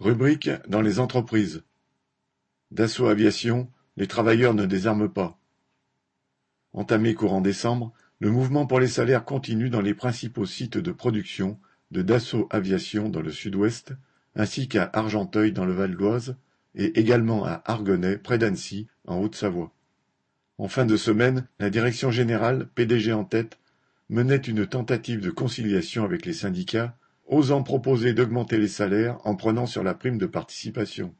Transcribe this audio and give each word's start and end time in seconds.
Rubrique 0.00 0.48
dans 0.66 0.80
les 0.80 0.98
entreprises. 0.98 1.62
Dassault 2.70 3.08
Aviation, 3.08 3.70
les 3.98 4.06
travailleurs 4.06 4.54
ne 4.54 4.64
désarment 4.64 5.12
pas. 5.12 5.38
Entamé 6.72 7.12
courant 7.12 7.42
décembre, 7.42 7.92
le 8.18 8.30
mouvement 8.30 8.66
pour 8.66 8.80
les 8.80 8.88
salaires 8.88 9.26
continue 9.26 9.68
dans 9.68 9.82
les 9.82 9.92
principaux 9.92 10.46
sites 10.46 10.78
de 10.78 10.90
production 10.90 11.60
de 11.90 12.00
Dassault 12.00 12.48
Aviation 12.48 13.10
dans 13.10 13.20
le 13.20 13.30
sud-ouest, 13.30 13.92
ainsi 14.34 14.68
qu'à 14.68 14.88
Argenteuil 14.94 15.52
dans 15.52 15.66
le 15.66 15.74
Val 15.74 15.94
d'Oise, 15.94 16.34
et 16.74 16.98
également 16.98 17.44
à 17.44 17.62
Argonnet 17.66 18.16
près 18.16 18.38
d'Annecy 18.38 18.86
en 19.06 19.18
Haute-Savoie. 19.18 19.70
En 20.56 20.68
fin 20.68 20.86
de 20.86 20.96
semaine, 20.96 21.46
la 21.58 21.68
direction 21.68 22.10
générale, 22.10 22.70
PDG 22.74 23.12
en 23.12 23.24
tête, 23.24 23.58
menait 24.08 24.36
une 24.36 24.66
tentative 24.66 25.20
de 25.20 25.30
conciliation 25.30 26.04
avec 26.04 26.24
les 26.24 26.32
syndicats, 26.32 26.96
osant 27.30 27.62
proposer 27.62 28.12
d'augmenter 28.12 28.58
les 28.58 28.68
salaires 28.68 29.18
en 29.24 29.36
prenant 29.36 29.66
sur 29.66 29.84
la 29.84 29.94
prime 29.94 30.18
de 30.18 30.26
participation. 30.26 31.14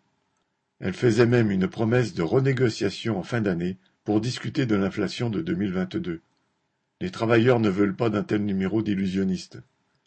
Elle 0.81 0.93
faisait 0.93 1.25
même 1.25 1.53
une 1.53 1.69
promesse 1.69 2.15
de 2.15 2.23
renégociation 2.23 3.17
en 3.17 3.23
fin 3.23 3.41
d'année 3.41 3.79
pour 4.05 4.21
discuter 4.21 4.67
de 4.67 4.75
l'inflation 4.75 5.31
de 5.31 5.41
2022. 5.41 6.21
Les 7.01 7.11
travailleurs 7.11 7.61
ne 7.61 7.69
veulent 7.69 7.95
pas 7.95 8.11
d'un 8.11 8.25
tel 8.25 8.45
numéro 8.45 8.83
d'illusionniste. 8.83 9.61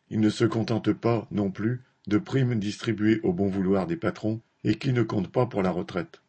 Ils 0.09 0.20
ne 0.20 0.29
se 0.29 0.43
contentent 0.43 0.93
pas, 0.93 1.26
non 1.31 1.49
plus, 1.49 1.81
de 2.07 2.17
primes 2.17 2.59
distribuées 2.59 3.21
au 3.23 3.31
bon 3.31 3.48
vouloir 3.48 3.88
des 3.88 3.95
patrons 3.95 4.41
et 4.65 4.76
qui 4.76 4.91
ne 4.91 5.04
comptent 5.04 5.31
pas 5.31 5.45
pour 5.45 5.63
la 5.63 5.71
retraite. 5.71 6.21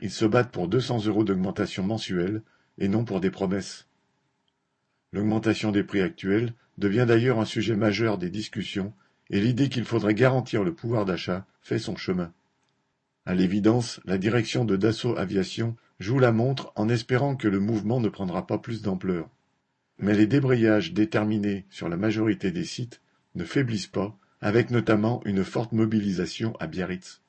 Ils 0.00 0.10
se 0.10 0.24
battent 0.24 0.52
pour 0.52 0.68
deux 0.68 0.80
cents 0.80 1.04
euros 1.04 1.22
d'augmentation 1.22 1.82
mensuelle 1.82 2.42
et 2.78 2.88
non 2.88 3.04
pour 3.04 3.20
des 3.20 3.30
promesses. 3.30 3.85
L'augmentation 5.16 5.72
des 5.72 5.82
prix 5.82 6.02
actuels 6.02 6.52
devient 6.76 7.06
d'ailleurs 7.08 7.40
un 7.40 7.46
sujet 7.46 7.74
majeur 7.74 8.18
des 8.18 8.28
discussions 8.28 8.92
et 9.30 9.40
l'idée 9.40 9.70
qu'il 9.70 9.86
faudrait 9.86 10.12
garantir 10.12 10.62
le 10.62 10.74
pouvoir 10.74 11.06
d'achat 11.06 11.46
fait 11.62 11.78
son 11.78 11.96
chemin. 11.96 12.34
À 13.24 13.34
l'évidence, 13.34 13.98
la 14.04 14.18
direction 14.18 14.66
de 14.66 14.76
Dassault 14.76 15.16
Aviation 15.16 15.74
joue 16.00 16.18
la 16.18 16.32
montre 16.32 16.70
en 16.76 16.90
espérant 16.90 17.34
que 17.34 17.48
le 17.48 17.60
mouvement 17.60 17.98
ne 17.98 18.10
prendra 18.10 18.46
pas 18.46 18.58
plus 18.58 18.82
d'ampleur. 18.82 19.30
Mais 19.98 20.12
les 20.12 20.26
débrayages 20.26 20.92
déterminés 20.92 21.64
sur 21.70 21.88
la 21.88 21.96
majorité 21.96 22.50
des 22.50 22.66
sites 22.66 23.00
ne 23.36 23.44
faiblissent 23.44 23.86
pas, 23.86 24.18
avec 24.42 24.70
notamment 24.70 25.22
une 25.24 25.44
forte 25.44 25.72
mobilisation 25.72 26.54
à 26.60 26.66
Biarritz. 26.66 27.22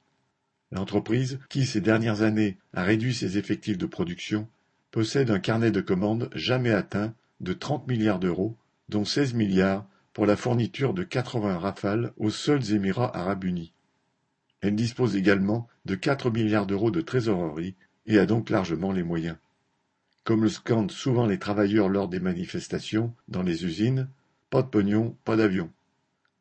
L'entreprise, 0.74 1.40
qui 1.48 1.66
ces 1.66 1.80
dernières 1.80 2.22
années 2.22 2.58
a 2.74 2.84
réduit 2.84 3.14
ses 3.14 3.38
effectifs 3.38 3.78
de 3.78 3.86
production, 3.86 4.46
possède 4.92 5.32
un 5.32 5.40
carnet 5.40 5.72
de 5.72 5.80
commandes 5.80 6.30
jamais 6.36 6.72
atteint 6.72 7.14
de 7.40 7.54
30 7.54 7.88
milliards 7.88 8.20
d'euros, 8.20 8.58
dont 8.90 9.06
16 9.06 9.34
milliards 9.34 9.86
pour 10.14 10.26
la 10.26 10.36
fourniture 10.36 10.94
de 10.94 11.04
80 11.04 11.58
rafales 11.58 12.14
aux 12.18 12.32
seuls 12.32 12.74
Émirats 12.74 13.16
arabes 13.16 13.44
unis. 13.44 13.74
Elle 14.62 14.76
dispose 14.76 15.16
également 15.16 15.68
de 15.86 15.96
4 15.96 16.32
milliards 16.32 16.66
d'euros 16.66 16.92
de 16.92 17.02
trésorerie 17.02 17.76
et 18.06 18.20
a 18.20 18.26
donc 18.26 18.50
largement 18.50 18.92
les 18.92 19.04
moyens. 19.04 19.38
Comme 20.24 20.44
le 20.44 20.50
scandent 20.50 20.92
souvent 20.92 21.26
les 21.26 21.40
travailleurs 21.40 21.88
lors 21.88 22.10
des 22.10 22.20
manifestations 22.20 23.14
dans 23.28 23.44
les 23.44 23.66
usines, 23.66 24.10
pas 24.50 24.62
de 24.62 24.68
pognon, 24.68 25.16
pas 25.24 25.36
d'avion. 25.38 25.72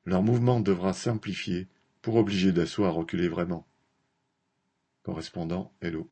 Leur 0.04 0.22
mouvement 0.22 0.60
devra 0.60 0.92
simplifier 0.92 1.68
pour 2.02 2.16
obliger 2.16 2.52
Dassault 2.52 2.84
à 2.84 2.90
reculer 2.90 3.28
vraiment. 3.28 3.66
Correspondant 5.02 5.72
Hello. 5.80 6.04